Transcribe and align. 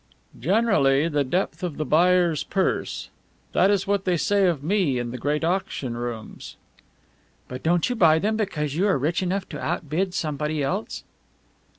"Generally 0.39 1.09
the 1.09 1.23
depth 1.23 1.61
of 1.61 1.77
the 1.77 1.85
buyer's 1.85 2.43
purse. 2.43 3.09
That 3.51 3.69
is 3.69 3.85
what 3.85 4.03
they 4.03 4.17
say 4.17 4.47
of 4.47 4.63
me 4.63 4.97
in 4.97 5.11
the 5.11 5.17
great 5.19 5.43
auction 5.43 5.95
rooms." 5.95 6.55
"But 7.47 7.57
you 7.59 7.63
don't 7.77 7.99
buy 7.99 8.17
them 8.17 8.35
just 8.35 8.49
because 8.49 8.75
you 8.75 8.87
are 8.87 8.97
rich 8.97 9.21
enough 9.21 9.47
to 9.49 9.61
outbid 9.63 10.15
somebody 10.15 10.63
else?" 10.63 11.03